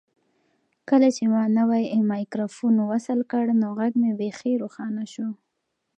کله 0.89 1.07
چې 1.17 1.23
ما 1.33 1.43
نوی 1.59 1.85
مایکروفون 2.11 2.75
وصل 2.91 3.19
کړ 3.31 3.45
نو 3.61 3.67
غږ 3.77 3.93
مې 4.01 4.11
بیخي 4.19 4.53
روښانه 4.61 5.03
شو. 5.13 5.29